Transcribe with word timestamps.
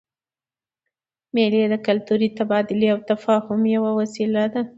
مېلې 1.35 1.61
د 1.69 1.75
کلتوري 1.87 2.29
تبادلې 2.37 2.87
او 2.93 2.99
تفاهم 3.09 3.59
یوه 3.75 3.91
وسیله 3.99 4.43
ده. 4.53 4.61